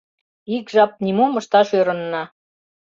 [0.55, 2.23] Ик жап нимом ышташ ӧрынна.